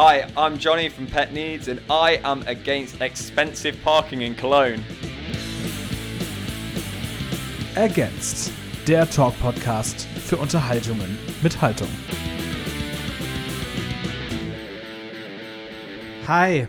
[0.00, 4.84] Hi, I'm Johnny from Pet Needs, and I am against expensive parking in Cologne.
[7.74, 8.52] Ergänzt,
[8.86, 11.88] der Talk-Podcast für Unterhaltungen mit Haltung.
[16.28, 16.68] Hi,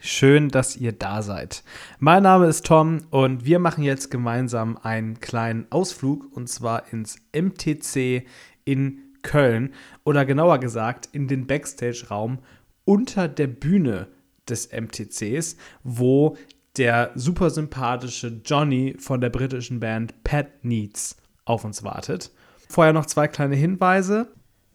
[0.00, 1.64] schön, dass ihr da seid.
[1.98, 7.16] Mein Name ist Tom und wir machen jetzt gemeinsam einen kleinen Ausflug und zwar ins
[7.32, 8.26] MTC
[8.66, 9.72] in Köln
[10.04, 12.38] oder genauer gesagt in den Backstage-Raum
[12.86, 14.08] unter der Bühne
[14.48, 16.38] des MTCs, wo
[16.78, 22.30] der super sympathische Johnny von der britischen Band Pat Needs auf uns wartet.
[22.68, 24.32] Vorher noch zwei kleine Hinweise.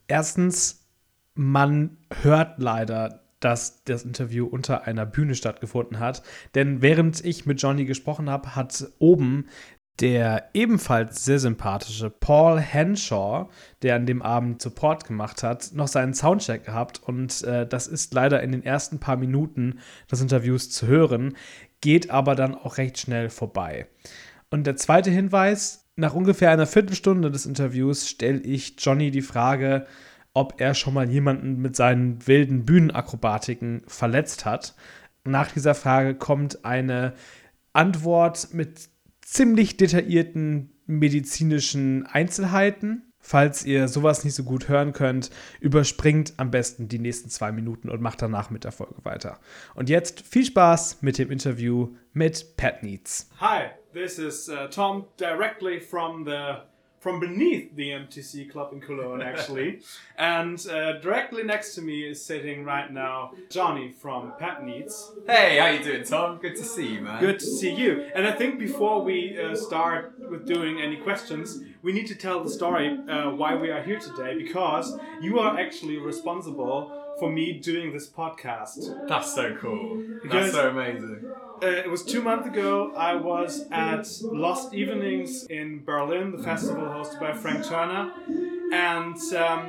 [0.08, 0.88] Erstens,
[1.36, 6.22] man hört leider, dass das Interview unter einer Bühne stattgefunden hat.
[6.53, 9.48] Denn während ich mit Johnny gesprochen habe, hat oben
[10.02, 13.50] der ebenfalls sehr sympathische Paul Henshaw,
[13.84, 18.14] der an dem Abend Support gemacht hat, noch seinen Soundcheck gehabt und äh, das ist
[18.14, 19.80] leider in den ersten paar Minuten
[20.12, 21.38] des Interviews zu hören,
[21.81, 23.88] geht aber dann auch recht schnell vorbei.
[24.50, 29.86] Und der zweite Hinweis, nach ungefähr einer Viertelstunde des Interviews stelle ich Johnny die Frage,
[30.34, 34.73] ob er schon mal jemanden mit seinen wilden Bühnenakrobatiken verletzt hat.
[35.25, 37.14] Nach dieser Frage kommt eine
[37.73, 38.91] Antwort mit
[39.32, 43.14] ziemlich detaillierten medizinischen Einzelheiten.
[43.24, 45.30] Falls ihr sowas nicht so gut hören könnt,
[45.60, 49.40] überspringt am besten die nächsten zwei Minuten und macht danach mit der Folge weiter.
[49.76, 53.30] Und jetzt viel Spaß mit dem Interview mit Pat Needs.
[53.40, 56.56] Hi, this is uh, Tom directly from the
[57.02, 59.81] from beneath the MTC club in Cologne, actually.
[60.19, 65.11] and uh, directly next to me is sitting right now Johnny from Pet Needs.
[65.25, 66.38] Hey, how you doing, Tom?
[66.38, 67.19] Good to see you, man.
[67.19, 68.07] Good to see you.
[68.13, 72.44] And I think before we uh, start with doing any questions, we need to tell
[72.44, 77.53] the story uh, why we are here today because you are actually responsible for me
[77.53, 79.08] doing this podcast.
[79.08, 80.02] That's so cool.
[80.23, 81.31] Because- That's so amazing.
[81.63, 82.91] Uh, it was two months ago.
[82.97, 88.12] I was at Lost Evenings in Berlin, the festival hosted by Frank Turner,
[88.73, 89.62] and um,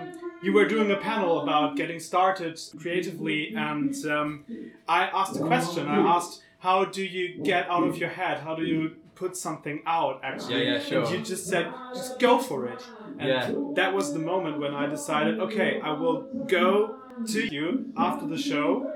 [0.43, 3.54] you were doing a panel about getting started creatively.
[3.54, 4.44] And um,
[4.88, 5.87] I asked a question.
[5.87, 8.38] I asked, "How do you get out of your head?
[8.47, 11.03] How do you put something out?" Actually, Yeah, yeah, sure.
[11.04, 12.82] And you just said, "Just go for it."
[13.19, 13.50] And Yeah.
[13.75, 16.97] that was the moment when I decided, okay, I will go
[17.27, 18.93] to you after the show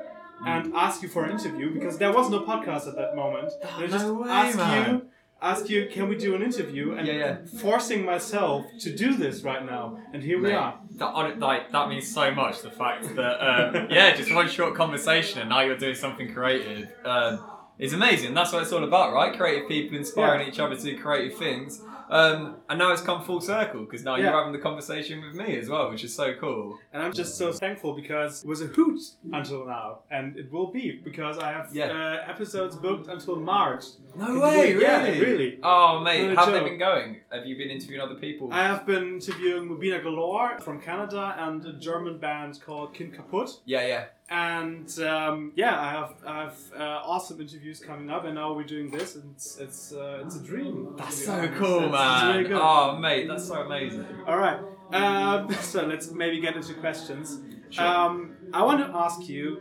[0.47, 3.53] and ask you for an interview because there was no podcast at that moment.
[3.64, 4.94] I no just way, ask man.
[4.94, 5.03] you,
[5.41, 6.92] ask you, can we do an interview?
[6.92, 7.37] And Yeah, yeah.
[7.60, 10.78] forcing myself to do this right now, and here we are.
[10.97, 12.62] That, like, that means so much.
[12.62, 16.91] The fact that um, yeah, just one short conversation and now you're doing something creative
[17.04, 17.41] um,
[17.78, 18.34] is amazing.
[18.34, 19.37] That's what it's all about, right?
[19.37, 20.53] Creative people inspiring Yeah.
[20.53, 21.81] each other to do creative things.
[22.09, 24.25] Um, and now it's come full circle because now Yeah.
[24.31, 26.78] you're having the conversation with me as well, which is so cool.
[26.93, 29.00] And I'm just so thankful because it was a hoot
[29.33, 31.87] until now, and it will be because I have Yeah.
[31.87, 33.84] uh, episodes booked until March.
[34.17, 35.21] No way, will- yeah, really?
[35.21, 35.59] really.
[35.62, 36.69] Oh, mate, No how have they joke.
[36.69, 37.21] been going?
[37.33, 38.49] Have you been interviewing other people?
[38.53, 43.59] I have been interviewing Mobina Galore from Canada and a German band called Kind Kaputt.
[43.65, 44.05] yeah, yeah.
[44.28, 48.64] And um, yeah, I have I have uh, awesome interviews coming up, and now we're
[48.64, 50.94] doing this, and it's it's uh, it's a dream.
[50.98, 51.54] That's so honest.
[51.54, 52.37] cool, It's- it's man.
[52.38, 52.54] really.
[52.54, 54.04] Oh, mate, that's so amazing.
[54.26, 54.59] All right,
[54.92, 57.38] um, so let's maybe get into questions.
[57.70, 57.84] Sure.
[57.87, 59.60] Um, I want to ask you: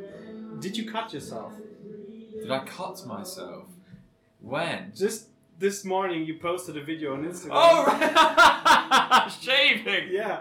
[0.60, 1.54] Did you cut yourself?
[2.42, 3.68] Did I cut myself?
[4.42, 4.94] When?
[4.96, 5.28] Just
[5.60, 7.50] this morning, you posted a video on Instagram.
[7.54, 9.32] Oh, right.
[9.42, 10.10] shaving.
[10.12, 10.40] Yeah.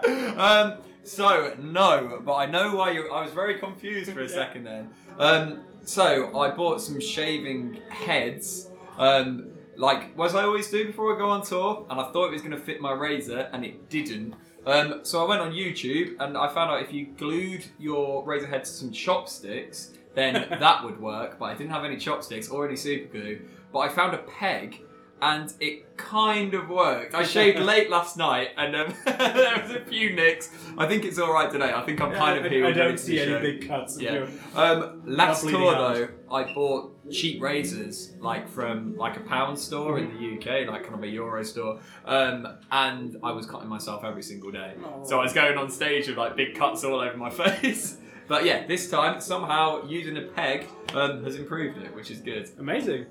[1.05, 3.11] So no, but I know why you.
[3.11, 4.89] I was very confused for a second then.
[5.19, 5.61] Um.
[5.83, 8.69] So I bought some shaving heads.
[8.97, 9.51] Um.
[9.77, 12.41] Like as I always do before I go on tour, and I thought it was
[12.41, 14.33] going to fit my razor, and it didn't.
[14.65, 18.47] Um, so I went on YouTube and I found out if you glued your razor
[18.47, 21.37] head to some chopsticks, then that would work.
[21.37, 23.41] But I didn't have any chopsticks or any super glue.
[23.71, 24.81] But I found a peg
[25.21, 27.15] and it kind of worked.
[27.15, 30.51] I shaved late last night and um, there was a few nicks.
[30.77, 31.71] I think it's all right today.
[31.73, 32.67] I think I'm kind I, of healed.
[32.67, 33.41] I don't see any show.
[33.41, 33.99] big cuts.
[33.99, 34.27] Yeah.
[34.55, 36.07] Um, last tour though.
[36.31, 40.95] I bought cheap razors like from like a pound store in the UK, like kind
[40.95, 44.73] of a euro store, um, and I was cutting myself every single day.
[45.03, 47.97] So I was going on stage with like big cuts all over my face.
[48.27, 52.49] But yeah, this time somehow using a peg um, has improved it, which is good.
[52.59, 53.05] Amazing.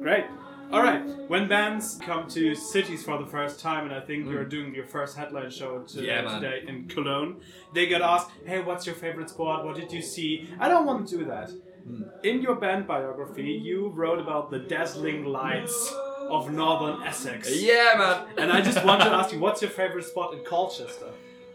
[0.00, 0.24] Great.
[0.72, 1.02] All right.
[1.28, 4.86] When bands come to cities for the first time, and I think you're doing your
[4.86, 6.06] first headline show to, Mm.
[6.06, 7.36] Yeah, today in Cologne,
[7.74, 9.64] they get asked, "Hey, what's your favorite spot?
[9.64, 11.50] What did you see?" I don't want to do that.
[11.88, 12.04] Mm.
[12.24, 15.94] In your band biography, you wrote about the dazzling lights
[16.28, 17.40] of northern Essex.
[17.62, 18.16] Yeah, man.
[18.36, 21.10] And I just want to ask you, what's your favorite spot in Colchester?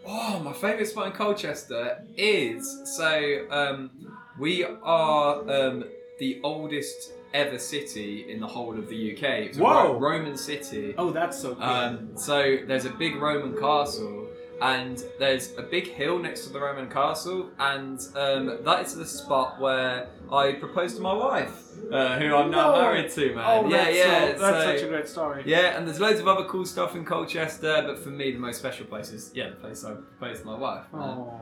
[0.06, 3.90] Oh, my favourite spot in Colchester is so um,
[4.38, 5.84] We are um,
[6.18, 9.22] the oldest ever city in the whole of the UK.
[9.46, 9.92] It's a Whoa!
[9.94, 10.94] Ro- Roman city.
[10.98, 11.64] Oh, that's so cool.
[11.64, 14.28] Um, so there's a big Roman castle,
[14.60, 19.06] and there's a big hill next to the Roman castle, and um, that is the
[19.06, 21.50] spot where I proposed to my wife,
[21.90, 22.80] uh, who I'm now No.
[22.82, 23.44] married to, man.
[23.46, 24.04] oh, yeah, that's, yeah.
[24.04, 25.42] so, that's so- such a great story.
[25.46, 28.58] yeah, and there's loads of other cool stuff in Colchester, but for me, the most
[28.58, 30.84] special place is yeah, the place I proposed to my wife.
[30.92, 31.02] man.
[31.02, 31.40] Oh,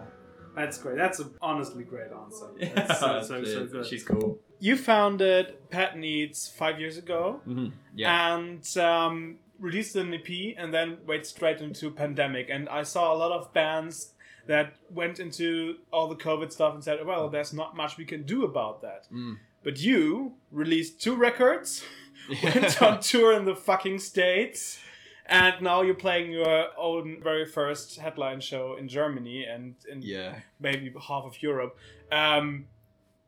[0.56, 0.96] that's great.
[0.96, 2.46] That's a honestly great answer.
[2.58, 3.86] Yeah, so, so, so good.
[3.86, 4.40] She's cool.
[4.60, 8.34] You founded Pet Needs five years ago hmm Yeah.
[8.34, 12.48] and um, released an EP and then went straight into pandemic.
[12.50, 14.12] And I saw a lot of bands
[14.46, 18.22] that went into all the COVID stuff and said, well, there's not much we can
[18.22, 19.06] do about that.
[19.12, 19.38] Mm.
[19.62, 21.84] But you released two records,
[22.42, 24.78] went on tour in the fucking States,
[25.26, 30.40] and now you're playing your own very first headline show in Germany and in yeah.
[30.58, 31.78] maybe half of Europe.
[32.10, 32.66] Um,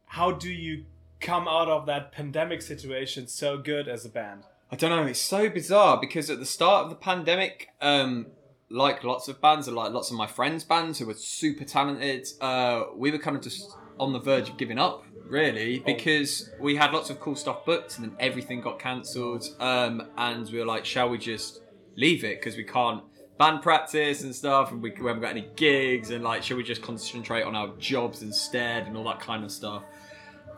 [0.07, 0.85] how do you
[1.23, 4.43] come out of that pandemic situation so good as a band?
[4.71, 5.07] I don't know.
[5.07, 8.27] It's so bizarre because at the start of the pandemic, um,
[8.71, 12.27] like lots of bands, or like lots of my friends' bands who were super talented,
[12.41, 16.75] uh, we were kind of just on the verge of giving up, really, because we
[16.75, 20.65] had lots of cool stuff booked, and then everything got cancelled, um, and we were
[20.65, 21.61] like, shall we just
[21.97, 23.03] leave it because we can't
[23.39, 26.63] band practice and stuff, and we, we haven't got any gigs, and like, shall we
[26.63, 29.83] just concentrate on our jobs instead, and all that kind of stuff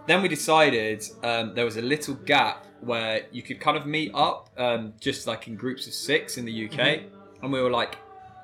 [0.06, 4.10] then we decided um, there was a little gap where you could kind of meet
[4.14, 6.78] up um, just like in groups of six in the UK.
[7.42, 7.96] And we were like,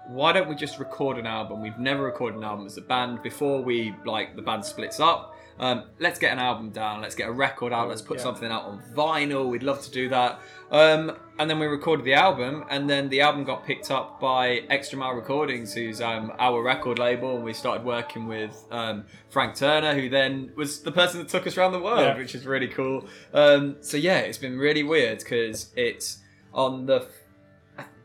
[0.08, 1.62] why don't we just record an album?
[1.62, 5.29] We've never recorded an album as a band before we like the band splits up.
[5.60, 7.02] Um, let's get an album down.
[7.02, 7.88] Let's get a record out.
[7.88, 8.22] Let's put Yeah.
[8.24, 9.46] something out on vinyl.
[9.48, 10.40] We'd love to do that.
[10.70, 14.62] Um, and then we recorded the album, and then the album got picked up by
[14.70, 19.54] Extra Mile Recordings, who's um, our record label, and we started working with um, Frank
[19.54, 22.16] Turner, who then was the person that took us around the world, Yeah.
[22.16, 23.06] which is really cool.
[23.34, 26.18] Um, so yeah, it's been really weird because it's
[26.54, 27.06] on the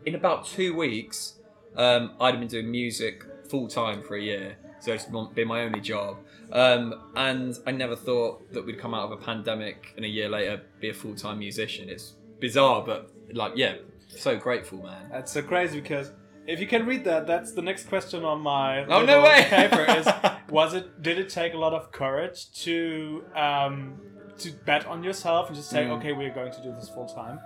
[0.06, 1.40] in about two weeks.
[1.76, 5.80] Um, I'd been doing music full time for a year, so it's been my only
[5.82, 6.18] job.
[6.52, 10.30] Um, and I never thought that we'd come out of a pandemic and a year
[10.30, 11.90] later be a full time musician.
[11.90, 13.76] It's bizarre, but like, yeah,
[14.08, 15.10] so grateful, man.
[15.12, 16.12] That's so crazy because
[16.48, 19.46] if you can read that, that's the next question on my Oh, no way!
[19.50, 19.86] paper.
[19.98, 20.08] Is
[20.50, 21.02] was it?
[21.02, 24.00] Did it take a lot of courage to um,
[24.38, 25.98] to bet on yourself and just say, Mm.
[25.98, 27.40] okay, we're going to do this full time?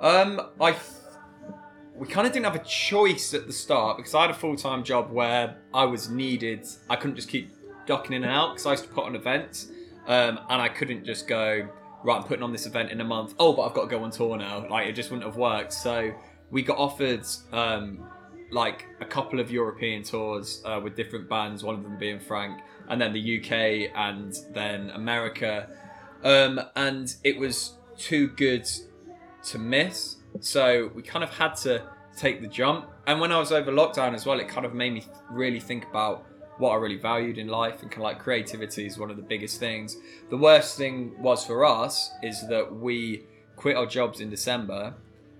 [0.00, 0.82] Um, I th-
[1.98, 4.56] we kind of didn't have a choice at the start because I had a full
[4.56, 6.66] time job where I was needed.
[6.90, 7.50] I couldn't just keep
[7.86, 9.68] ducking in and out because I used to put on events,
[10.06, 11.68] um, and I couldn't just go
[12.04, 12.16] right.
[12.16, 13.34] I'm putting on this event in a month.
[13.38, 14.68] Oh, but I've got to go on tour now.
[14.68, 15.72] Like it just wouldn't have worked.
[15.72, 16.12] So
[16.50, 18.06] we got offered um,
[18.50, 21.64] like a couple of European tours uh, with different bands.
[21.64, 25.68] One of them being Frank, and then the UK, and then America.
[26.22, 28.68] Um, and it was too good
[29.44, 30.15] to miss.
[30.40, 31.82] So we kind of had to
[32.16, 32.90] take the jump.
[33.06, 35.86] And when I was over lockdown as well, it kind of made me really think
[35.88, 36.26] about
[36.58, 39.22] what I really valued in life and kind of like creativity is one of the
[39.22, 39.96] biggest things.
[40.30, 43.24] The worst thing was for us is that we
[43.56, 44.94] quit our jobs in December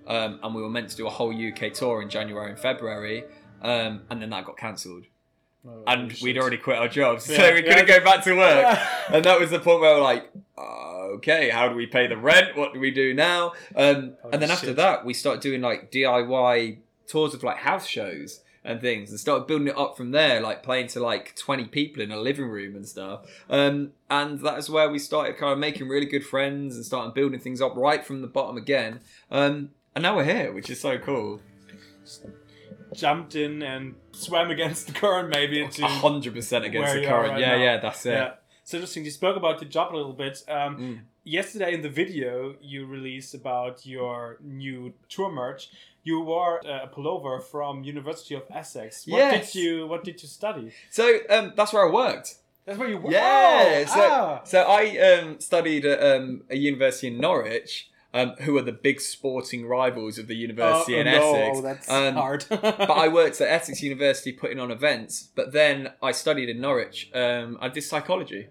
[0.07, 3.25] um, and we were meant to do a whole UK tour in January and February.
[3.63, 5.07] Um, and then that got cancelled
[5.87, 7.99] and we'd already quit our jobs, so Yeah, we couldn't yeah.
[7.99, 8.63] go back to work.
[8.63, 8.89] Yeah.
[9.13, 10.33] and that was the point where we we're like,
[11.17, 12.57] okay, how do we pay the rent?
[12.57, 13.53] What do we do now?
[13.75, 17.87] Um, Holy and then after that, we started doing like DIY tours of like house
[17.87, 21.65] shows and things, and started building it up from there, like playing to like twenty
[21.65, 23.21] people in a living room and stuff.
[23.49, 27.13] Um, and that is where we started kind of making really good friends and starting
[27.15, 29.01] building things up right from the bottom again.
[29.31, 31.41] Um, and now we're here, which is so cool.
[32.95, 37.33] Jumped in and swam against the current, maybe into hundred percent against the current.
[37.33, 37.63] right yeah, now.
[37.63, 38.11] yeah, that's it.
[38.13, 38.33] Yeah.
[38.63, 39.05] It's interesting.
[39.05, 40.43] You spoke about your job a little bit.
[40.49, 41.01] Um, Mm.
[41.29, 45.71] Yesterday in the video you released about your new tour merch,
[46.05, 49.05] you wore uh, a pullover from University of Essex.
[49.09, 49.53] What Yes.
[49.53, 50.71] did you What did you study?
[50.91, 52.37] So um, that's where I worked.
[52.65, 53.11] That's where you were.
[53.11, 53.85] Yeah.
[53.89, 54.41] Oh, so, ah.
[54.45, 59.01] so I um, studied at um, a university in Norwich, um, who are the big
[59.01, 61.59] sporting rivals of the university Oh, in no, Essex.
[61.59, 62.45] Oh, that's Um, hard.
[62.51, 65.29] but I worked at Essex University putting on events.
[65.35, 67.11] But then I studied in Norwich.
[67.15, 68.49] Um, I did psychology.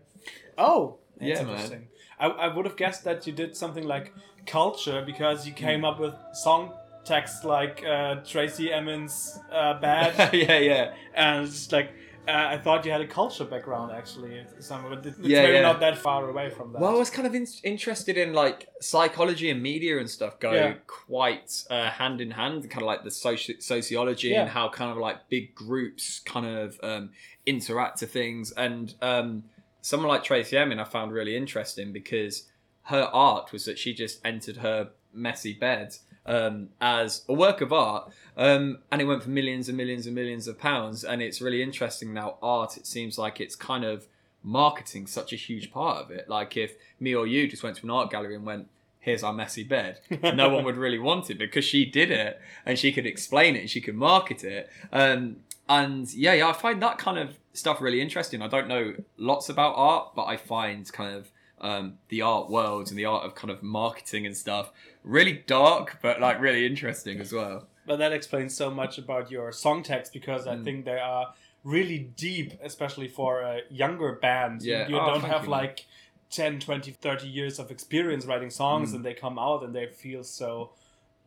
[0.58, 1.88] Oh, that's Yeah, man.
[2.20, 4.14] I, I would have guessed that you did something like
[4.46, 10.58] culture because you came up with song texts like uh, Tracey Emin's uh, Bed, yeah,
[10.58, 10.94] yeah.
[11.14, 11.92] and it's just like
[12.28, 14.44] uh, I thought you had a culture background actually.
[14.60, 15.62] Somewhere, but it's Yeah, maybe yeah.
[15.62, 16.82] not that far away from that.
[16.82, 20.52] Well, I was kind of in- interested in like psychology and media and stuff go
[20.54, 20.74] Yeah.
[20.88, 24.98] quite uh, hand in hand, kind of like the soci- sociology and how kind of
[24.98, 27.12] like big groups kind of um,
[27.46, 28.52] interact to things.
[28.54, 29.44] And um,
[29.82, 32.48] someone like Tracey Emin, I found really interesting because
[32.84, 37.72] her art was that she just entered her messy bed um, as a work of
[37.72, 41.04] art, um, and it went for millions and millions and millions of pounds.
[41.04, 42.38] And it's really interesting now.
[42.42, 44.08] Art, it seems like it's kind of
[44.44, 46.30] marketing such a huge part of it.
[46.30, 48.68] Like if me or you just went to an art gallery and went,
[49.00, 52.78] "Here's our messy bed," no one would really want it because she did it and
[52.78, 54.70] she could explain it and she could market it.
[54.92, 58.42] Um, and yeah, yeah, I find that kind of stuff really interesting.
[58.42, 62.90] I don't know lots about art, but I find kind of um, the art world
[62.90, 64.72] and the art of kind of marketing and stuff
[65.06, 67.68] really dark, but like really interesting as well.
[67.86, 70.64] But that explains so much about your song text because I Mm.
[70.64, 71.34] think they are
[71.64, 74.62] really deep, especially for a younger band.
[74.64, 74.88] You- Yeah.
[74.88, 75.86] You, Oh, don't have you, like
[76.32, 78.96] 10, 20, 30 years of experience writing songs Mm.
[78.96, 80.72] and they come out and they feel so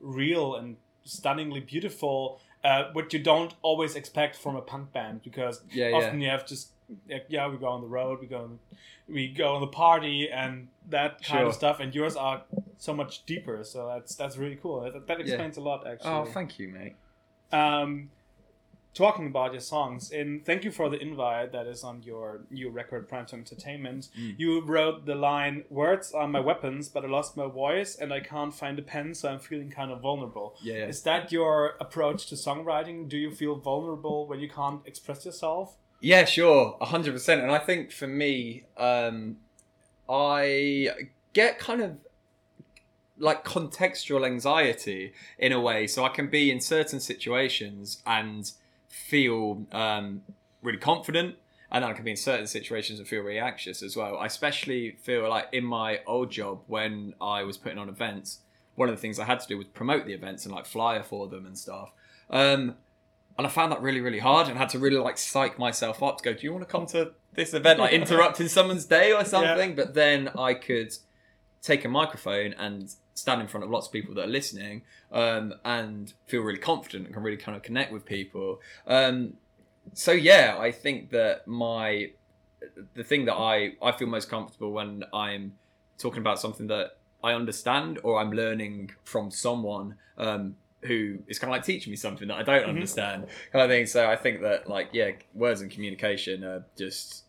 [0.00, 5.62] real and stunningly beautiful, uh, what you don't always expect from a punk band because
[5.72, 5.96] Yeah, yeah.
[5.96, 6.70] often you have just
[7.06, 8.58] yeah, yeah we go on the road we go
[9.08, 12.42] we go on the party and that kind of stuff and yours are
[12.78, 16.24] so much deeper so that's that's really cool that, that explains a lot actually Oh,
[16.24, 16.94] thank you, mate.
[17.52, 18.10] um,
[18.94, 22.68] talking about your songs, and thank you for the invite that is on your new
[22.68, 24.08] record, Primetime Entertainment.
[24.18, 24.34] Mm.
[24.38, 28.20] You wrote the line, Words are my weapons, but I lost my voice and I
[28.20, 30.56] can't find a pen, so I'm feeling kind of vulnerable.
[30.62, 30.86] Yeah, yeah.
[30.86, 33.08] Is that your approach to songwriting?
[33.08, 35.76] Do you feel vulnerable when you can't express yourself?
[36.00, 37.40] Yeah, sure, hundred percent.
[37.42, 39.36] And I think for me, um,
[40.08, 40.88] I
[41.34, 41.98] get kind of
[43.18, 48.50] like contextual anxiety in a way, so I can be in certain situations and
[48.88, 50.22] feel um,
[50.62, 51.36] really confident,
[51.70, 54.18] and then I can be in certain situations and feel really anxious as well.
[54.18, 58.40] I especially feel like in my old job when I was putting on events,
[58.74, 61.02] one of the things I had to do was promote the events and like flyer
[61.02, 61.90] for them and stuff.
[62.30, 62.76] Um,
[63.36, 66.18] and I found that really, really hard, and had to really like psych myself up
[66.18, 66.32] to go.
[66.32, 67.78] Do you want to come to this event?
[67.78, 69.76] Like interrupting someone's day or something.
[69.76, 70.92] But then I could
[71.62, 74.82] take a microphone and stand in front of lots of people that are listening,
[75.12, 78.60] um, and feel really confident and can really kind of connect with people.
[78.86, 79.34] Um,
[79.94, 82.10] so yeah, I think that my
[82.94, 85.54] the thing that I I feel most comfortable when I'm
[85.98, 91.52] talking about something that I understand or I'm learning from someone um, who is kind
[91.52, 93.86] of like teaching me something that I don't understand, kind of thing.
[93.86, 97.24] So I think that like yeah, words and communication are just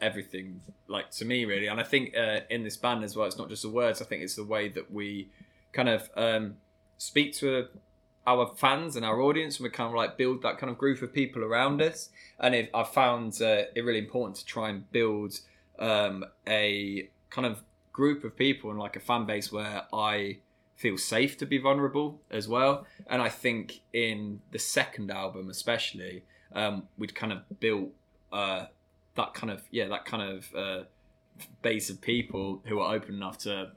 [0.00, 3.38] everything like to me really, and I think uh, in this band as well, it's
[3.38, 4.00] not just the words.
[4.00, 5.28] I think it's the way that we
[5.72, 6.56] kind of um,
[6.96, 7.68] speak to
[8.26, 11.00] our fans and our audience, and we kind of like build that kind of group
[11.02, 12.10] of people around us.
[12.38, 15.40] And it, I found uh, it really important to try and build
[15.78, 17.62] um, a kind of
[17.92, 20.38] group of people and like a fan base where I
[20.76, 22.86] feel safe to be vulnerable as well.
[23.08, 27.90] And I think in the second album, especially, um, we'd kind of built
[28.32, 28.66] uh,
[29.18, 30.84] that kind of yeah, that kind of uh,
[31.60, 33.72] base of people who are open enough to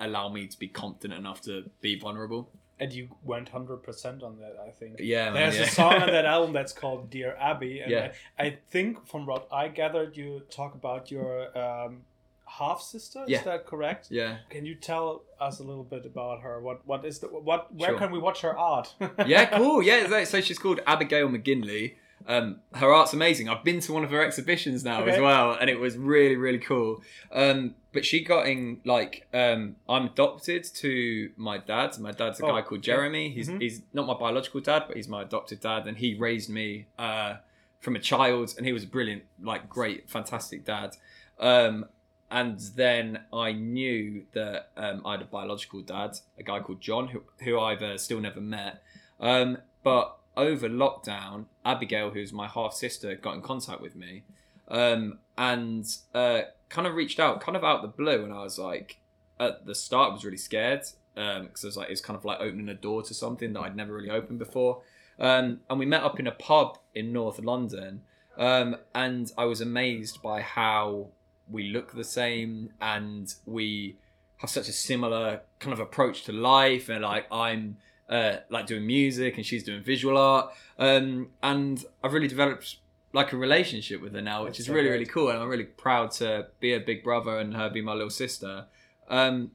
[0.00, 2.48] allow me to be confident enough to be vulnerable.
[2.80, 4.96] And you went 100% on that, I think.
[4.98, 5.62] Yeah, man, There's yeah.
[5.62, 7.80] a song on that album that's called Dear Abby.
[7.80, 8.12] And Yeah.
[8.38, 12.02] I, I think from what I gathered, you talk about your um,
[12.46, 13.24] half sister.
[13.28, 13.38] Yeah.
[13.38, 14.08] Is that correct?
[14.10, 14.38] Yeah.
[14.50, 16.60] Can you tell us a little bit about her?
[16.60, 17.72] What what is the what?
[17.74, 17.98] Where Sure.
[17.98, 18.92] can we watch her art?
[19.26, 19.80] yeah, cool.
[19.82, 21.94] Yeah, so, so she's called Abigail McGinley.
[22.26, 23.48] Um, her art's amazing.
[23.48, 26.58] I've been to one of her exhibitions now as well, and it was really, really
[26.58, 27.02] cool.
[27.32, 31.98] Um, but she got in like um, I'm adopted to my dad.
[31.98, 33.28] My dad's a Oh, guy called Jeremy.
[33.30, 33.60] He's Mhm.
[33.60, 37.36] he's not my biological dad, but he's my adopted dad, and he raised me uh,
[37.80, 40.96] from a child, and he was a brilliant, like, great, fantastic dad.
[41.38, 41.86] Um,
[42.30, 47.08] and then I knew that um, I had a biological dad, a guy called John,
[47.08, 48.82] who, who I've uh, still never met.
[49.20, 54.24] Um, but over lockdown, Abigail, who's my half sister, got in contact with me
[54.68, 58.24] um, and uh, kind of reached out, kind of out the blue.
[58.24, 58.98] And I was like,
[59.38, 60.82] at the start, I was really scared
[61.14, 63.76] because I was like, it's kind of like opening a door to something that I'd
[63.76, 64.82] never really opened before.
[65.18, 68.02] Um, and we met up in a pub in North London,
[68.36, 71.08] um, and I was amazed by how
[71.48, 73.96] we look the same and we
[74.38, 76.88] have such a similar kind of approach to life.
[76.88, 77.76] And like, I'm
[78.08, 82.76] uh, like doing music and she's doing visual art, um, and I've really developed
[83.12, 84.94] like a relationship with her now, which That's is so really great.
[84.94, 85.30] really cool.
[85.30, 88.66] And I'm really proud to be a big brother and her be my little sister,
[89.08, 89.52] um,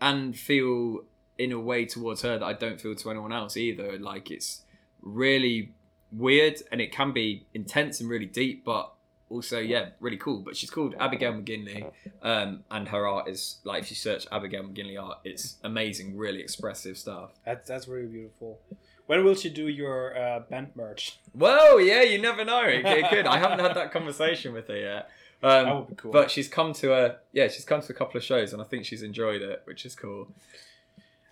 [0.00, 1.04] and feel
[1.36, 3.98] in a way towards her that I don't feel to anyone else either.
[3.98, 4.62] Like it's
[5.02, 5.72] really
[6.10, 8.93] weird and it can be intense and really deep, but
[9.34, 10.40] also yeah, really cool.
[10.40, 11.90] But she's called Abigail McGinley,
[12.22, 16.40] um, and her art is like if you search Abigail McGinley art, it's amazing, really
[16.40, 17.30] expressive stuff.
[17.44, 18.60] that's that's really beautiful.
[19.06, 21.18] When will she do your uh, band merch?
[21.32, 22.64] Whoa, yeah, you never know.
[22.64, 23.26] It, it could.
[23.26, 25.10] I haven't had that conversation with her yet.
[25.42, 26.12] Um, That would be cool.
[26.12, 28.64] But she's come to a yeah, she's come to a couple of shows, and I
[28.64, 30.28] think she's enjoyed it, which is cool.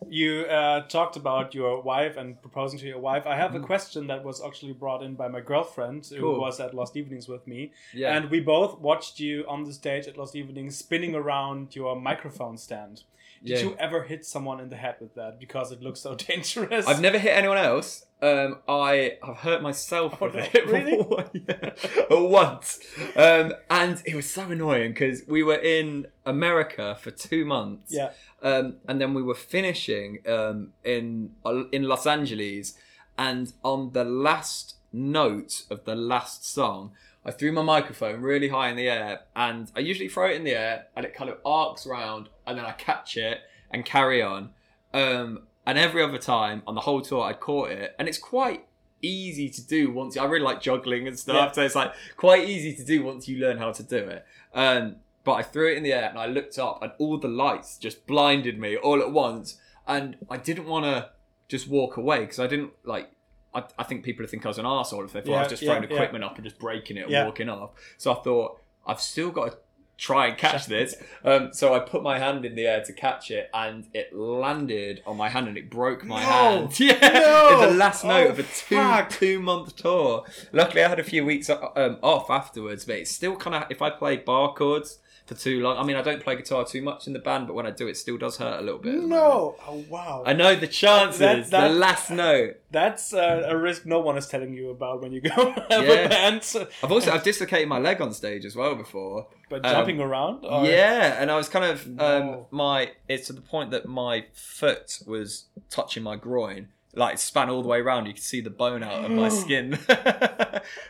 [0.08, 3.26] You uh, talked about your wife and proposing to your wife.
[3.26, 3.38] I Mm.
[3.38, 6.40] have a question that was actually brought in by my girlfriend who Cool.
[6.40, 7.72] was at Lost Evenings with me.
[7.94, 8.16] Yeah.
[8.16, 12.56] And we both watched you on the stage at Lost Evenings spinning around your microphone
[12.58, 13.02] stand.
[13.44, 13.64] Did Yeah.
[13.64, 16.86] you ever hit someone in the head with that because it looks so dangerous?
[16.86, 18.06] I've never hit anyone else.
[18.20, 20.96] Um, I have hurt myself Oh, with no, it really?
[21.48, 21.72] yeah,
[22.10, 22.78] once,
[23.16, 28.10] um, and it was so annoying because we were in America for two months, Yeah.
[28.40, 31.32] um, and then we were finishing um, in
[31.72, 32.74] in Los Angeles,
[33.18, 36.92] and on the last note of the last song,
[37.24, 40.44] I threw my microphone really high in the air, and I usually throw it in
[40.44, 43.38] the air, and it kind of arcs round, and then I catch it
[43.70, 44.50] and carry on.
[44.92, 48.66] Um, and every other time on the whole tour, I'd caught it, and it's quite
[49.00, 50.16] easy to do once.
[50.16, 51.52] I really like juggling and stuff, Yeah.
[51.52, 54.24] so it's like quite easy to do once you learn how to do it.
[54.54, 57.28] Um, but I threw it in the air, and I looked up, and all the
[57.28, 61.10] lights just blinded me all at once, and I didn't want to
[61.48, 63.10] just walk away because I didn't like.
[63.54, 65.48] I, I think people would think I was an arsehole if they thought I was
[65.48, 65.88] just throwing yeah.
[65.90, 67.24] equipment up and just breaking it and Yeah.
[67.26, 67.70] walking off.
[67.98, 69.56] So I thought I've still got to
[69.98, 70.96] try and catch this.
[71.24, 75.00] Um, so I put my hand in the air to catch it, and it landed
[75.06, 76.26] on my hand, and it broke my No!
[76.28, 76.80] hand.
[76.80, 77.50] Yeah, No!
[77.62, 79.10] in the last note Oh, of a two fuck.
[79.10, 80.24] two month tour.
[80.52, 83.80] Luckily, I had a few weeks um, off afterwards, but it's still kind of if
[83.82, 84.98] I play bar chords
[85.32, 85.76] for too long.
[85.78, 87.86] I mean, I don't play guitar too much in the band, but when I do,
[87.88, 88.94] it still does hurt a little bit.
[88.94, 89.10] at the moment.
[89.10, 89.56] No.
[89.66, 90.22] Oh, wow.
[90.26, 91.18] I know the chances.
[91.18, 92.56] That- that- the last note.
[92.70, 95.30] That's uh, a risk no one is telling you about when you go
[95.70, 96.04] have Yeah.
[96.04, 96.42] a band.
[96.82, 99.26] I've also I've dislocated my leg on stage as well before.
[99.50, 100.44] But Um, jumping around?
[100.46, 100.64] Or?
[100.64, 102.46] Yeah, and I was kind of um, No.
[102.50, 102.92] my.
[103.08, 107.62] It's to the point that my foot was touching my groin, like it span all
[107.62, 108.06] the way around.
[108.06, 109.78] You could see the bone out of my skin.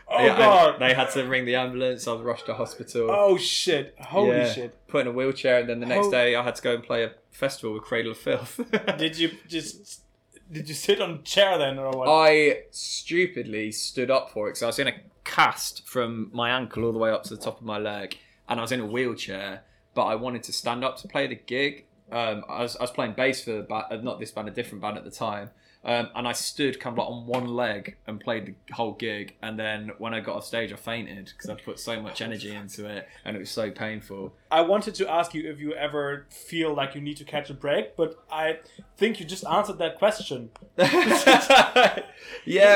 [0.07, 0.79] Oh, Yeah, I- God.
[0.79, 2.07] they had to ring the ambulance.
[2.07, 3.09] I was rushed to hospital.
[3.09, 3.95] Oh, shit.
[3.99, 4.51] Holy Yeah.
[4.53, 4.87] shit.
[4.87, 6.11] Put in a wheelchair, and then the next Oh.
[6.11, 8.59] day I had to go and play a festival with Cradle of Filth.
[8.97, 10.01] Did you just.
[10.51, 12.07] Did you sit on a chair then or what?
[12.07, 16.83] I stupidly stood up for it because I was in a cast from my ankle
[16.85, 18.85] all the way up to the top of my leg, and I was in a
[18.85, 19.63] wheelchair.
[19.95, 21.85] But I wanted to stand up to play the gig.
[22.11, 24.81] Um, I, was, I was playing bass for the ba- not this band, a different
[24.81, 25.49] band at the time,
[25.85, 29.35] um, and I stood kind of like on one leg and played the whole gig.
[29.41, 32.53] And then when I got off stage, I fainted because I put so much energy
[32.55, 34.33] into it, and it was so painful.
[34.51, 37.53] I wanted to ask you if you ever feel like you need to catch a
[37.53, 38.59] break, but I
[38.97, 40.51] think you just answered that question.
[40.77, 41.99] yeah,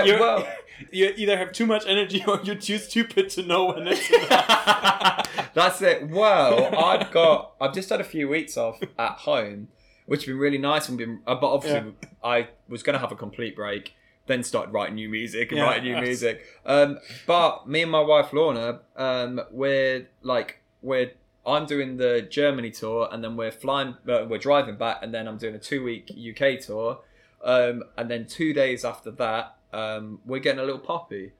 [0.04, 0.48] You're- well.
[0.92, 5.52] you either have too much energy or you're too stupid to know when it's enough.
[5.54, 6.08] That's it.
[6.10, 7.54] Well, I've got.
[7.60, 9.70] I've just had a few weeks off at home,
[10.08, 11.20] which has been really nice and been.
[11.28, 11.94] uh, But obviously,
[12.24, 13.94] I was going to have a complete break.
[14.26, 16.46] Then started writing new music and Yeah, writing new that's- music.
[16.66, 21.12] Um, but me and my wife Lorna, um, we're like we're.
[21.46, 23.96] I'm doing the Germany tour, and then we're flying.
[24.06, 27.00] Uh, we're driving back, and then I'm doing a two week UK tour.
[27.42, 31.32] Um, and then two days after that, um, we're getting a little puppy.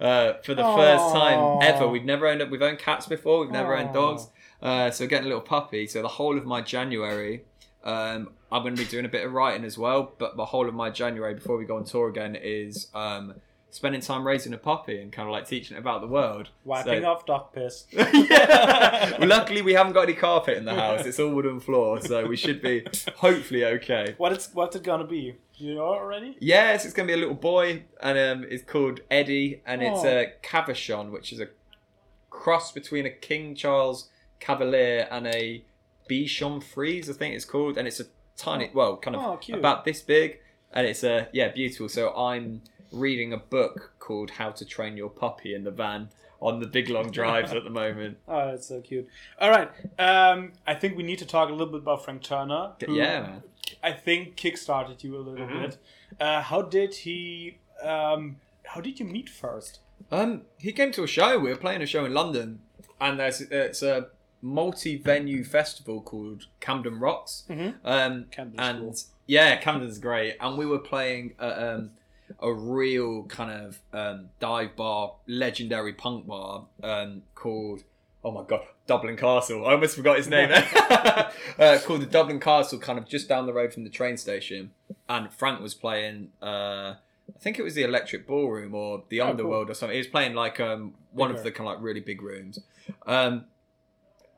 [0.00, 3.40] Uh, for the first time ever, we've never owned we've owned cats before.
[3.42, 3.92] We've never owned Aw.
[3.92, 4.28] dogs.
[4.60, 5.86] Uh, so getting a little puppy.
[5.86, 7.44] So the whole of my January,
[7.84, 10.12] um, I'm going to be doing a bit of writing as well.
[10.18, 13.34] But the whole of my January before we go on tour again is um,
[13.70, 16.48] spending time raising a puppy and kind of like teaching it about the world.
[16.64, 17.86] Wiping So- off dog piss.
[17.92, 19.18] yeah.
[19.18, 21.04] Well, luckily we haven't got any carpet in the house.
[21.06, 24.14] It's all wooden floor, so we should be hopefully okay.
[24.18, 25.36] What is what's it gonna be?
[25.56, 26.36] You know already?
[26.40, 30.00] Yes, it's going to be a little boy, and um, it's called Eddie, and it's
[30.02, 30.08] Oh.
[30.08, 31.46] a Cavachon, which is a
[32.28, 34.08] cross between a King Charles
[34.40, 35.64] Cavalier and a
[36.08, 39.84] Bichon Frise, I think it's called, and it's a tiny, well, kind of Oh, about
[39.84, 40.40] this big,
[40.72, 41.88] and it's a yeah, beautiful.
[41.88, 42.62] So I'm
[42.92, 46.08] reading a book called How to Train Your Puppy in the van
[46.40, 48.18] on the big long drives at the moment.
[48.28, 49.08] Oh, that's so cute.
[49.40, 49.70] All right.
[49.98, 52.72] Um, I think we need to talk a little bit about Frank Turner.
[52.84, 53.42] who Yeah, man.
[53.82, 55.60] I think kickstarted you a little Mhm.
[55.62, 55.78] bit.
[56.20, 57.58] Uh, how did he?
[57.82, 59.80] Um, how did you meet first?
[60.10, 61.38] Um, he came to a show.
[61.38, 62.60] We were playing a show in London,
[63.00, 64.08] and there's it's a
[64.44, 67.44] multi-venue festival called Camden Rocks.
[67.48, 67.74] Mhm.
[67.84, 68.94] Um, Camden's and cool.
[69.26, 70.36] yeah, Camden's great.
[70.40, 71.90] And we were playing at, um,
[72.40, 77.84] a real kind of um, dive bar, legendary punk bar um, called.
[78.26, 79.66] Oh my god, Dublin Castle.
[79.66, 80.50] I almost forgot his name.
[80.78, 84.70] uh, called the Dublin Castle, kind of just down the road from the train station.
[85.08, 86.30] And Frank was playing.
[86.42, 86.94] Uh,
[87.34, 89.30] I think it was the Electric Ballroom or the Oh, cool.
[89.30, 89.94] Underworld or something.
[89.94, 92.58] He was playing like um, one of the kind of like really big rooms.
[93.06, 93.44] Um,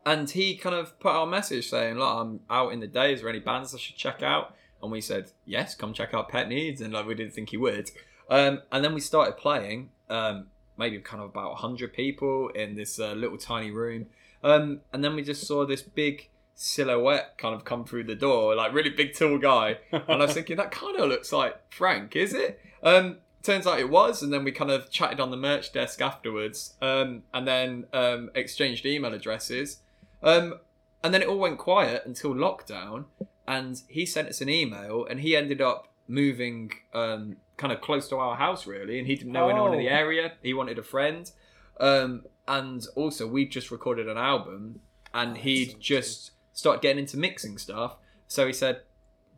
[0.07, 3.13] and he kind of put out a message saying, "Look, I'm out in the day.
[3.13, 6.31] Is there any bands I should check out?" And we said, "Yes, come check out
[6.31, 7.91] Pet Needs." And like we didn't think he would.
[8.31, 9.91] Um, and then we started playing.
[10.09, 10.47] Um,
[10.79, 14.07] maybe kind of about hundred people in this uh, little tiny room.
[14.43, 18.55] Um, and then we just saw this big silhouette kind of come through the door,
[18.55, 19.79] like really big tall guy.
[19.93, 22.61] And I was thinking that kind of looks like Frank, is it?
[22.83, 26.01] Um, turns out it was, and then we kind of chatted on the merch desk
[26.01, 29.79] afterwards, um, and then um, exchanged email addresses.
[30.27, 30.59] Um,
[31.03, 33.05] and then it all went quiet until lockdown,
[33.47, 38.09] and he sent us an email, and he ended up moving um, kind of close
[38.09, 39.93] to our house, really, and he didn't know anyone in the Oh.
[40.05, 40.33] area.
[40.43, 41.31] He wanted a friend,
[41.79, 44.81] um, and also we just recorded an album,
[45.15, 47.97] and he'd just started getting into mixing stuff.
[48.27, 48.83] So he said,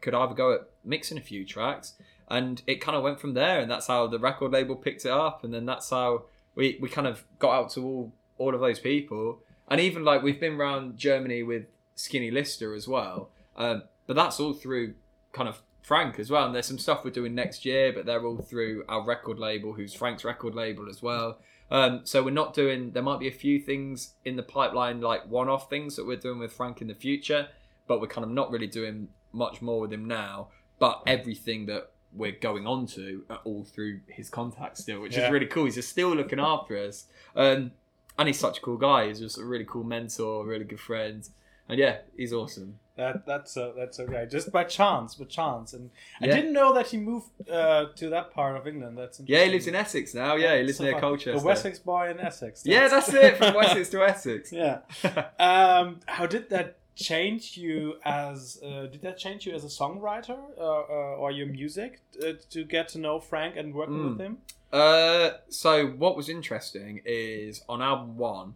[0.01, 1.95] "Could I have a go at mixing a few tracks?"
[2.31, 5.11] And it kind of went from there, and that's how the record label picked it
[5.11, 6.25] up, and then that's how
[6.55, 10.23] we, we kind of got out to all all of those people, and even like
[10.23, 14.95] we've been around Germany with Skinny Lister as well, um, but that's all through
[15.33, 16.47] kind of Frank as well.
[16.47, 19.73] And there's some stuff we're doing next year, but they're all through our record label,
[19.73, 21.39] who's Frank's record label as well.
[21.71, 22.93] Um, so we're not doing.
[22.93, 26.39] There might be a few things in the pipeline, like one-off things that we're doing
[26.39, 27.49] with Frank in the future,
[27.87, 30.49] but we're kind of not really doing much more with him now.
[30.79, 35.27] But everything that we're going on to are all through his contacts still, which Yeah.
[35.27, 35.67] is really cool.
[35.67, 37.73] He's just still looking after us, um,
[38.19, 39.07] and he's such a cool guy.
[39.09, 41.29] He's just a really cool mentor, really good friend,
[41.69, 42.79] and yeah, he's awesome.
[42.97, 44.27] That that's uh, that's okay.
[44.29, 48.33] Just by chance, by chance, and I didn't know that he moved uh, to that
[48.33, 48.99] part of England.
[48.99, 50.35] That's Yeah, he lives in Essex now.
[50.35, 50.99] Yeah, he lives So near.
[50.99, 51.39] Colchester.
[51.39, 52.63] The Wessex boy in Essex.
[52.67, 53.37] Yeah, that's it.
[53.37, 54.53] From Wessex to Essex.
[54.63, 54.79] yeah.
[55.39, 58.61] Um, how did that change you as?
[58.65, 62.65] Uh, did that change you as a songwriter uh, uh, or your music uh, to
[62.65, 64.09] get to know Frank and working Mm.
[64.11, 64.39] with him?
[64.73, 68.55] Uh, so what was interesting is on album one,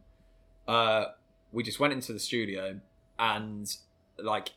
[0.68, 1.07] uh,
[1.53, 2.81] we just went into the studio
[3.18, 3.77] and
[4.18, 4.51] like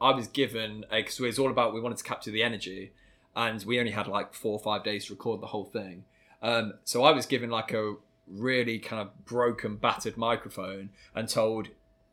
[0.00, 2.92] I was given because it was all about we wanted to capture the energy,
[3.36, 6.04] and we only had like four or five days to record the whole thing.
[6.42, 7.94] Um, so I was given like a
[8.26, 11.68] really kind of broken, battered microphone and told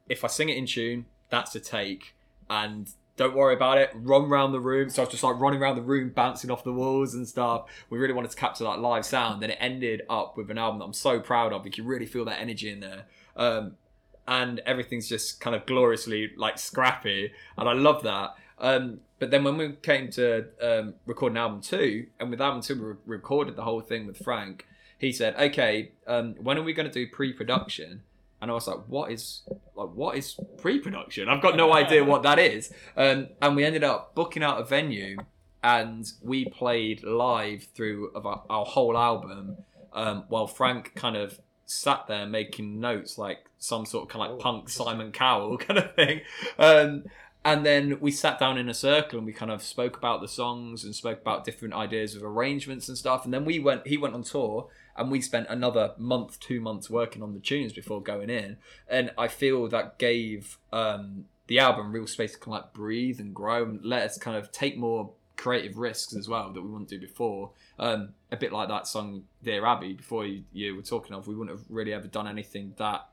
[0.08, 2.16] if I sing it in tune, that's a take,
[2.50, 3.92] and don't worry about it.
[3.94, 4.90] Run around the room.
[4.90, 7.66] So I was just like running around the room, bouncing off the walls and stuff.
[7.90, 9.44] We really wanted to capture that live sound.
[9.44, 11.66] Then it ended up with an album that I'm so proud of.
[11.66, 13.08] You can really feel that energy in there.
[13.36, 13.76] Um,
[14.26, 18.36] and everything's just kind of gloriously like scrappy, and I love that.
[18.58, 22.62] Um, but then when we came to um, record an album two, and with album
[22.62, 24.66] two we re- recorded the whole thing with Frank,
[24.98, 28.04] he said, "Okay, um, when are we going to do pre-production?"
[28.42, 29.42] And I was like, "What is
[29.76, 31.28] like what is pre-production?
[31.28, 34.64] I've got no idea what that is." Um, and we ended up booking out a
[34.64, 35.18] venue,
[35.62, 39.58] and we played live through of our, our whole album,
[39.94, 44.32] um, while Frank kind of sat there making notes like some sort of kind of
[44.32, 44.70] like Oh, punk.
[44.70, 46.22] Simon Cowell kind of thing.
[46.58, 47.04] Um,
[47.46, 50.28] and then we sat down in a circle and we kind of spoke about the
[50.28, 53.24] songs and spoke about different ideas of arrangements and stuff.
[53.24, 54.68] And then we went, he went on tour
[55.00, 58.58] and we spent another month, two months working on the tunes before going in.
[58.88, 63.20] And I feel that gave um, the album real space to kind of like breathe
[63.20, 66.70] and grow and let us kind of take more creative risks as well that we
[66.70, 67.52] wouldn't do before.
[67.80, 71.36] Um, a bit like that song Dear Abby before you, you were talking of, we
[71.36, 73.08] wouldn't have really ever done anything that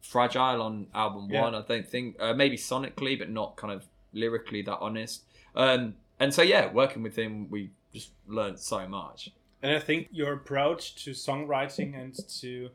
[0.00, 1.42] fragile on album Yeah.
[1.42, 1.54] one.
[1.54, 5.22] I don't think uh, maybe sonically, but not kind of lyrically that honest.
[5.54, 9.30] Um, and so yeah, working with him, we just learned so much.
[9.62, 12.70] And I think your approach to songwriting and to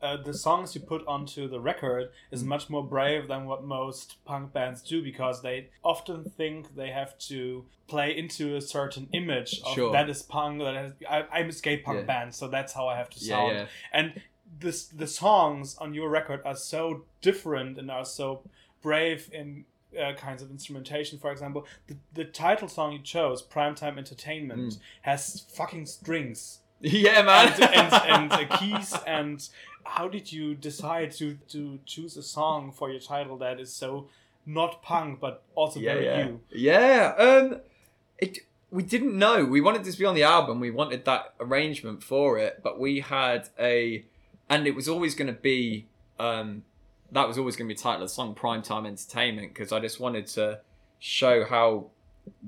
[0.00, 2.46] uh, the songs you put onto the record is Mm.
[2.46, 7.18] much more brave than what most punk bands do because they often think they have
[7.18, 9.90] to play into a certain image of Sure.
[9.90, 10.60] that is punk.
[10.60, 12.04] That is, I, I'm a skate punk Yeah.
[12.04, 13.56] band, so that's how I have to Yeah, sound.
[13.56, 13.66] yeah.
[13.92, 14.22] And
[14.60, 18.44] this the songs on your record are so different and are so
[18.80, 19.64] brave in
[20.00, 21.18] uh, kinds of instrumentation.
[21.18, 24.78] For example, the, the title song you chose, "Primetime Entertainment," Mm.
[25.02, 27.52] has fucking strings yeah, man.
[27.54, 28.94] and, and, and uh, keys.
[29.06, 29.46] And
[29.84, 34.08] how did you decide to to choose a song for your title that is so
[34.46, 36.26] not punk but also yeah, very yeah.
[36.26, 36.40] you?
[36.50, 37.14] Yeah.
[37.18, 37.60] Um,
[38.18, 38.38] it,
[38.70, 39.44] we didn't know.
[39.44, 40.60] We wanted this to be on the album.
[40.60, 44.04] We wanted that arrangement for it, but we had a,
[44.48, 45.86] and it was always going to be,
[46.18, 46.64] um,
[47.12, 49.98] that was always going to be title of the song, Primetime Entertainment, because I just
[50.00, 50.60] wanted to
[50.98, 51.86] show how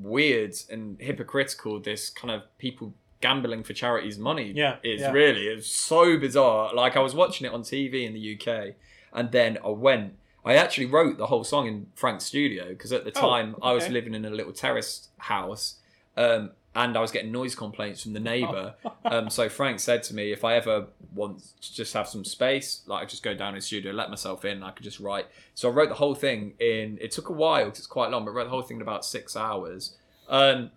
[0.00, 5.10] weird and hypocritical this kind of people gambling for charities money Yeah, is yeah.
[5.12, 5.46] really.
[5.46, 6.74] It's so bizarre.
[6.74, 8.74] Like I was watching it on TV in the UK,
[9.12, 10.14] and then I went.
[10.44, 13.72] I actually wrote the whole song in Frank's studio because at the Oh, time I
[13.72, 15.76] was living in a little terraced house,
[16.16, 18.74] um, and I was getting noise complaints from the neighbour.
[19.04, 22.82] um, so Frank said to me, if I ever want to just have some space,
[22.86, 25.00] like I just go down in the studio, let myself in, and I could just
[25.00, 25.26] write.
[25.54, 26.98] So I wrote the whole thing in.
[27.00, 28.82] It took a while because it's quite long, but I wrote the whole thing in
[28.82, 29.96] about six hours.
[30.28, 30.70] Um,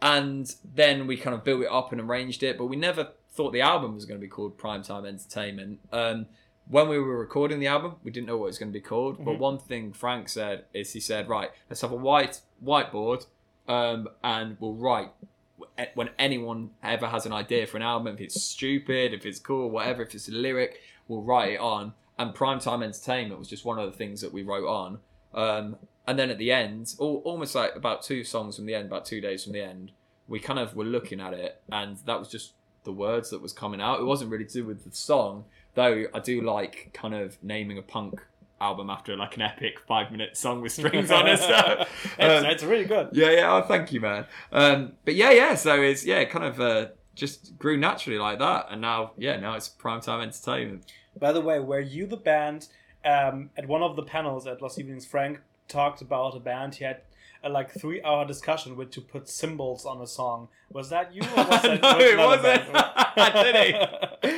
[0.00, 3.52] and then we kind of built it up and arranged it, but we never thought
[3.52, 5.80] the album was going to be called Primetime Entertainment.
[5.92, 6.26] Um,
[6.68, 8.82] when we were recording the album, we didn't know what it was going to be
[8.82, 9.14] called.
[9.14, 9.24] Mm-hmm.
[9.24, 13.26] But one thing Frank said is he said, right, let's have a white whiteboard,
[13.68, 15.10] um, and we'll write
[15.94, 19.70] when anyone ever has an idea for an album, if it's stupid, if it's cool,
[19.70, 21.92] whatever, if it's a lyric, we'll write it on.
[22.18, 24.98] And Primetime Entertainment was just one of the things that we wrote on.
[25.34, 25.76] Um,
[26.06, 29.04] and then at the end, al- almost like about two songs from the end, about
[29.04, 29.92] two days from the end,
[30.26, 32.52] we kind of were looking at it, and that was just
[32.84, 34.00] the words that was coming out.
[34.00, 36.06] It wasn't really to do with the song, though.
[36.12, 38.20] I do like kind of naming a punk
[38.60, 41.38] album after like an epic five minute song with strings on it.
[41.38, 41.84] So,
[42.18, 43.10] It's, Um, it's really good.
[43.12, 43.52] yeah, yeah.
[43.54, 44.26] Oh, thank you, man.
[44.52, 45.54] Um, but yeah, yeah.
[45.54, 49.54] So it's yeah, kind of uh, just grew naturally like that, and now yeah, now
[49.54, 50.84] it's primetime entertainment.
[51.18, 52.68] By the way, were you the band
[53.04, 55.04] um, at one of the panels at Lost Evenings?
[55.06, 56.76] Frank talked about a band.
[56.76, 57.02] He had
[57.44, 60.48] a like three hour discussion with to put cymbals on a song.
[60.72, 61.22] Was that you?
[61.22, 62.62] Or was that no, it wasn't.
[63.44, 63.56] Did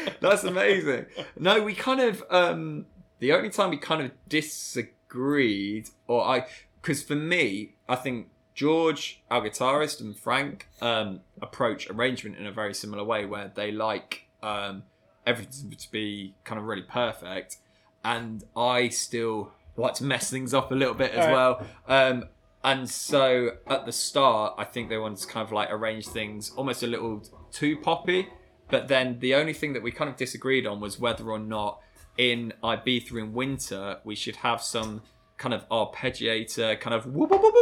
[0.06, 0.10] he?
[0.20, 1.06] That's amazing.
[1.38, 2.86] No, we kind of um,
[3.20, 6.46] the only time we kind of disagreed, or I,
[6.82, 12.52] because for me, I think George, our guitarist, and Frank um, approach arrangement in a
[12.52, 14.82] very similar way, where they like um,
[15.26, 17.58] everything to be kind of really perfect,
[18.04, 21.64] and I still like to mess things up a little bit as well.
[21.86, 22.24] Um,
[22.62, 26.52] and so at the start, I think they wanted to kind of like arrange things
[26.56, 28.28] almost a little too poppy.
[28.68, 31.80] But then the only thing that we kind of disagreed on was whether or not
[32.20, 35.00] in Ibiza in winter we should have some
[35.38, 37.54] kind of arpeggiator kind of whoop, whoop, whoop,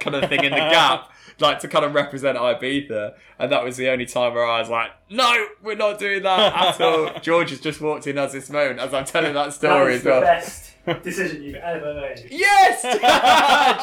[0.00, 3.14] kind of thing in the gap, like to kind of represent Ibiza.
[3.38, 6.54] And that was the only time where I was like, no, we're not doing that
[6.54, 7.12] at all.
[7.22, 10.22] George has just walked in as this moment as I'm telling that story as well.
[10.22, 10.72] best
[11.04, 12.26] decision you've ever made.
[12.32, 12.82] Yes!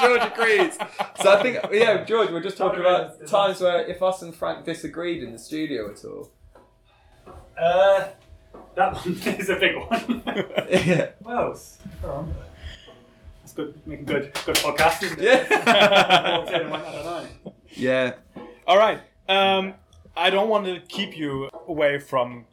[0.02, 0.78] George agrees.
[1.22, 4.66] So I think, yeah, George, we're just talking about times where if us and Frank
[4.66, 6.32] disagreed in the studio at all.
[7.58, 8.10] Uh,
[8.76, 10.24] that one is a big one.
[10.70, 11.10] Yeah.
[11.20, 11.78] what else?
[12.02, 12.28] Go.
[13.42, 13.80] That's good.
[13.86, 15.24] Making good, good podcast, isn't it?
[15.50, 16.38] Yeah.
[16.38, 17.54] Walked in and went, I don't know.
[17.72, 18.14] yeah.
[18.68, 19.00] All right.
[19.30, 19.74] Um,
[20.18, 22.46] I don't want to keep you away from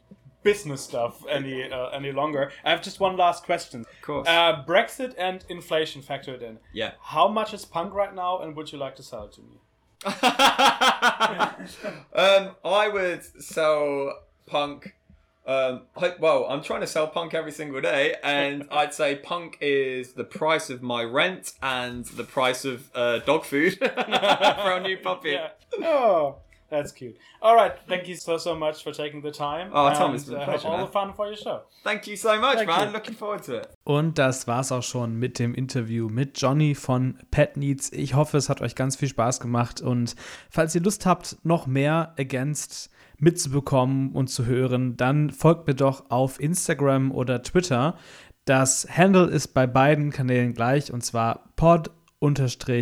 [0.43, 2.51] business stuff any uh, any longer.
[2.65, 3.81] I have just one last question.
[3.81, 4.27] Of course.
[4.27, 6.59] Uh, Brexit and inflation factored in.
[6.73, 6.91] yeah.
[7.01, 9.59] How much is punk right now, and would you like to sell it to me?
[12.13, 14.95] um, I would sell punk.
[15.45, 19.57] Um, I- well, I'm trying to sell punk every single day, and I'd say punk
[19.59, 24.79] is the price of my rent and the price of uh, dog food for a
[24.81, 25.31] new puppy.
[25.31, 25.49] Yeah.
[25.81, 26.37] Oh,
[26.69, 27.17] that's cute.
[27.41, 27.73] All right.
[27.89, 29.69] Thank you so so much for taking the time.
[29.73, 30.85] Oh, Tom, and, it's been a uh, pleasure, All man.
[30.85, 31.63] the fun for your show.
[31.83, 32.87] Thank you so much, Thank man.
[32.87, 32.93] you.
[32.93, 33.67] Looking forward to it.
[33.83, 37.91] Und das war's auch schon mit dem Interview mit Johnny von Pet Needs.
[37.91, 40.15] Ich hoffe, es hat euch ganz viel Spaß gemacht und
[40.49, 46.09] falls ihr Lust habt, noch mehr Against mitzubekommen und zu hören, dann folgt mir doch
[46.09, 47.95] auf Instagram oder Twitter.
[48.45, 52.79] Das Handle ist bei beiden Kanälen gleich und zwar pod-against.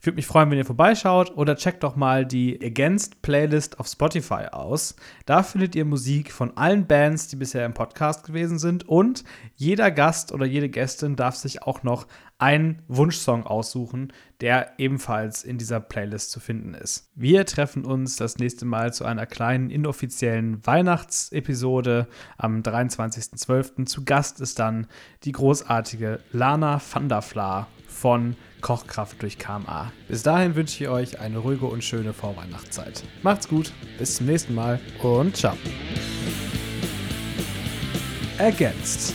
[0.00, 3.86] Ich würde mich freuen, wenn ihr vorbeischaut oder checkt doch mal die Against Playlist auf
[3.86, 4.96] Spotify aus.
[5.26, 9.22] Da findet ihr Musik von allen Bands, die bisher im Podcast gewesen sind und
[9.54, 15.56] jeder Gast oder jede Gästin darf sich auch noch einen Wunschsong aussuchen, der ebenfalls in
[15.56, 17.10] dieser Playlist zu finden ist.
[17.14, 23.86] Wir treffen uns das nächste Mal zu einer kleinen inoffiziellen Weihnachtsepisode am 23.12.
[23.86, 24.86] Zu Gast ist dann
[25.24, 29.92] die großartige Lana van der Vla von Kochkraft durch KMA.
[30.08, 33.04] Bis dahin wünsche ich euch eine ruhige und schöne Vorweihnachtszeit.
[33.22, 35.56] Macht's gut, bis zum nächsten Mal und ciao.
[38.38, 39.14] Ergänzt,